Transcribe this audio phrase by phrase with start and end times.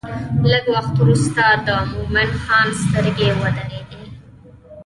[0.51, 3.91] لږ وخت وروسته د مومن خان سترګې ودرېدې.